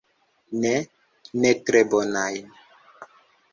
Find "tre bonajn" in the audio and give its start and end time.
1.69-2.51